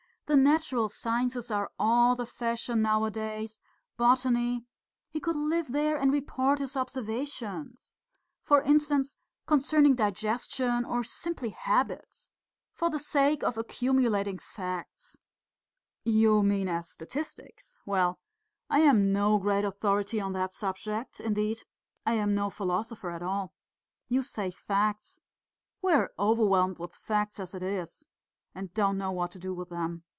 [0.27, 3.59] The natural sciences are all the fashion nowadays,
[3.97, 4.63] botany....
[5.09, 7.97] He could live there and report his observations....
[8.41, 12.31] For instance, concerning digestion or simply habits.
[12.73, 15.17] For the sake of accumulating facts."
[16.05, 17.77] "You mean as statistics.
[17.85, 18.17] Well,
[18.69, 21.63] I am no great authority on that subject, indeed
[22.05, 23.51] I am no philosopher at all.
[24.07, 25.19] You say 'facts'
[25.81, 28.07] we are overwhelmed with facts as it is,
[28.55, 30.05] and don't know what to do with them.